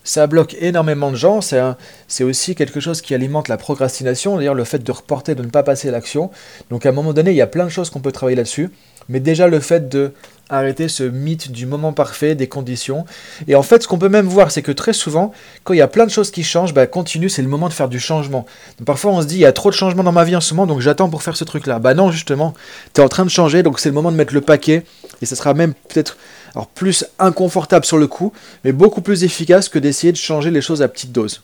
ça 0.07 0.27
bloque 0.27 0.57
énormément 0.61 1.11
de 1.11 1.17
gens. 1.17 1.41
C'est 1.43 2.25
aussi 2.25 2.55
quelque 2.55 2.81
chose 2.81 3.03
qui 3.03 3.15
alimente 3.15 3.49
la 3.49 3.59
procrastination, 3.59 4.37
d'ailleurs 4.37 4.55
le 4.55 4.65
fait 4.65 4.83
de 4.83 4.93
reporter, 4.93 5.35
de 5.35 5.43
ne 5.43 5.51
pas 5.51 5.63
passer 5.63 5.89
à 5.89 5.93
l'action. 5.93 6.31
Donc 6.71 6.87
à 6.87 6.91
un 6.91 6.93
moment 6.93 7.13
donné, 7.13 7.33
il 7.33 7.37
y 7.37 7.43
a 7.43 7.47
plein 7.47 7.65
de 7.65 7.71
choses 7.71 7.91
qu'on 7.91 8.01
peut 8.01 8.13
travailler 8.13 8.37
là-dessus. 8.37 8.71
Mais 9.09 9.21
déjà 9.21 9.47
le 9.47 9.61
fait 9.61 9.89
de 9.89 10.13
arrêter 10.49 10.89
ce 10.89 11.03
mythe 11.03 11.51
du 11.51 11.67
moment 11.67 11.93
parfait, 11.93 12.37
des 12.37 12.47
conditions. 12.49 13.05
Et 13.49 13.57
en 13.57 13.63
fait, 13.63 13.83
ce 13.83 13.89
qu'on 13.89 13.99
peut 13.99 14.09
même 14.09 14.27
voir, 14.27 14.53
c'est 14.53 14.63
que 14.63 14.71
très 14.71 14.93
souvent, 14.93 15.33
quand 15.65 15.75
il 15.75 15.79
y 15.79 15.83
a 15.83 15.89
plein 15.89 16.07
de 16.07 16.11
choses 16.11 16.31
qui 16.31 16.45
changent, 16.45 16.73
bah, 16.73 16.87
continue, 16.87 17.29
c'est 17.29 17.43
le 17.43 17.49
moment 17.49 17.69
de 17.69 17.73
faire 17.73 17.89
du 17.89 17.99
changement. 17.99 18.47
Parfois, 18.85 19.13
on 19.13 19.23
se 19.23 19.27
dit, 19.27 19.37
il 19.37 19.41
y 19.41 19.47
a 19.47 19.53
trop 19.53 19.71
de 19.71 19.75
changements 19.75 20.05
dans 20.05 20.13
ma 20.13 20.23
vie 20.23 20.37
en 20.37 20.41
ce 20.41 20.55
moment, 20.55 20.73
donc 20.73 20.81
j'attends 20.81 21.09
pour 21.09 21.25
faire 21.25 21.37
ce 21.37 21.43
truc-là. 21.45 21.81
Bah 21.81 21.95
non, 21.95 22.13
justement, 22.13 22.55
tu 22.95 23.01
es 23.01 23.05
en 23.05 23.09
train 23.09 23.25
de 23.25 23.31
changer, 23.31 23.65
donc 23.65 23.81
c'est 23.81 23.89
le 23.89 23.95
moment 23.95 24.13
de 24.13 24.17
mettre 24.17 24.35
le 24.35 24.41
paquet. 24.41 24.85
Et 25.21 25.27
ça 25.27 25.35
sera 25.35 25.53
même 25.53 25.75
peut-être 25.89 26.17
alors 26.55 26.67
plus 26.67 27.07
inconfortable 27.19 27.85
sur 27.85 27.99
le 27.99 28.07
coup, 28.07 28.33
mais 28.65 28.73
beaucoup 28.73 29.01
plus 29.01 29.25
efficace 29.25 29.69
que 29.69 29.79
d'essayer 29.79 30.13
de 30.13 30.17
changer 30.17 30.51
les 30.51 30.61
choses 30.61 30.83
à 30.83 30.89
petite 30.89 31.13
dose. 31.13 31.43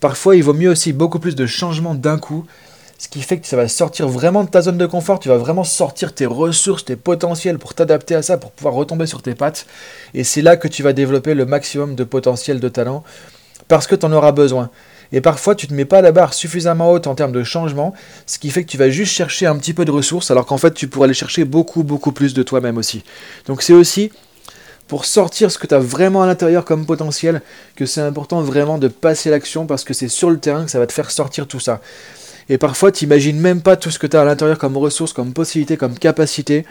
Parfois, 0.00 0.36
il 0.36 0.42
vaut 0.42 0.54
mieux 0.54 0.70
aussi 0.70 0.92
beaucoup 0.92 1.18
plus 1.18 1.34
de 1.34 1.46
changements 1.46 1.94
d'un 1.94 2.18
coup, 2.18 2.46
ce 3.00 3.08
qui 3.08 3.22
fait 3.22 3.38
que 3.38 3.46
ça 3.46 3.56
va 3.56 3.66
sortir 3.66 4.08
vraiment 4.08 4.44
de 4.44 4.50
ta 4.50 4.60
zone 4.60 4.76
de 4.76 4.84
confort, 4.84 5.20
tu 5.20 5.30
vas 5.30 5.38
vraiment 5.38 5.64
sortir 5.64 6.14
tes 6.14 6.26
ressources, 6.26 6.84
tes 6.84 6.96
potentiels 6.96 7.58
pour 7.58 7.72
t'adapter 7.72 8.14
à 8.14 8.20
ça, 8.20 8.36
pour 8.36 8.50
pouvoir 8.50 8.74
retomber 8.74 9.06
sur 9.06 9.22
tes 9.22 9.34
pattes. 9.34 9.66
Et 10.12 10.22
c'est 10.22 10.42
là 10.42 10.58
que 10.58 10.68
tu 10.68 10.82
vas 10.82 10.92
développer 10.92 11.32
le 11.32 11.46
maximum 11.46 11.94
de 11.94 12.04
potentiel 12.04 12.60
de 12.60 12.68
talent, 12.68 13.02
parce 13.68 13.86
que 13.86 13.94
tu 13.94 14.04
en 14.04 14.12
auras 14.12 14.32
besoin. 14.32 14.68
Et 15.12 15.20
parfois, 15.20 15.54
tu 15.54 15.66
ne 15.66 15.70
te 15.70 15.74
mets 15.74 15.84
pas 15.84 16.00
la 16.02 16.12
barre 16.12 16.34
suffisamment 16.34 16.92
haute 16.92 17.06
en 17.06 17.14
termes 17.14 17.32
de 17.32 17.42
changement, 17.42 17.94
ce 18.26 18.38
qui 18.38 18.50
fait 18.50 18.64
que 18.64 18.70
tu 18.70 18.78
vas 18.78 18.90
juste 18.90 19.12
chercher 19.12 19.46
un 19.46 19.56
petit 19.56 19.74
peu 19.74 19.84
de 19.84 19.90
ressources, 19.90 20.30
alors 20.30 20.46
qu'en 20.46 20.58
fait, 20.58 20.72
tu 20.72 20.88
pourrais 20.88 21.06
aller 21.06 21.14
chercher 21.14 21.44
beaucoup, 21.44 21.82
beaucoup 21.82 22.12
plus 22.12 22.34
de 22.34 22.42
toi-même 22.42 22.78
aussi. 22.78 23.02
Donc 23.46 23.62
c'est 23.62 23.72
aussi 23.72 24.12
pour 24.86 25.04
sortir 25.04 25.52
ce 25.52 25.58
que 25.58 25.66
tu 25.68 25.74
as 25.74 25.78
vraiment 25.78 26.22
à 26.22 26.26
l'intérieur 26.26 26.64
comme 26.64 26.84
potentiel, 26.84 27.42
que 27.76 27.86
c'est 27.86 28.00
important 28.00 28.42
vraiment 28.42 28.76
de 28.76 28.88
passer 28.88 29.30
l'action 29.30 29.66
parce 29.66 29.84
que 29.84 29.94
c'est 29.94 30.08
sur 30.08 30.30
le 30.30 30.38
terrain 30.38 30.64
que 30.64 30.70
ça 30.70 30.80
va 30.80 30.86
te 30.86 30.92
faire 30.92 31.10
sortir 31.10 31.46
tout 31.46 31.60
ça. 31.60 31.80
Et 32.48 32.58
parfois, 32.58 32.90
tu 32.90 33.04
n'imagines 33.04 33.38
même 33.38 33.62
pas 33.62 33.76
tout 33.76 33.92
ce 33.92 34.00
que 34.00 34.08
tu 34.08 34.16
as 34.16 34.22
à 34.22 34.24
l'intérieur 34.24 34.58
comme 34.58 34.76
ressources, 34.76 35.12
comme 35.12 35.32
possibilités, 35.32 35.76
comme 35.76 35.96
capacités 35.96 36.66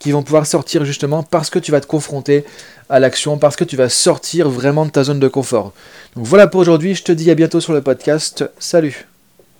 qui 0.00 0.10
vont 0.10 0.24
pouvoir 0.24 0.46
sortir 0.46 0.84
justement 0.84 1.22
parce 1.22 1.50
que 1.50 1.60
tu 1.60 1.70
vas 1.70 1.80
te 1.80 1.86
confronter 1.86 2.44
à 2.88 2.98
l'action, 2.98 3.38
parce 3.38 3.54
que 3.54 3.64
tu 3.64 3.76
vas 3.76 3.88
sortir 3.88 4.48
vraiment 4.48 4.84
de 4.84 4.90
ta 4.90 5.04
zone 5.04 5.20
de 5.20 5.28
confort. 5.28 5.72
Donc 6.16 6.26
voilà 6.26 6.48
pour 6.48 6.60
aujourd'hui, 6.60 6.96
je 6.96 7.04
te 7.04 7.12
dis 7.12 7.30
à 7.30 7.36
bientôt 7.36 7.60
sur 7.60 7.72
le 7.72 7.82
podcast. 7.82 8.44
Salut 8.58 9.09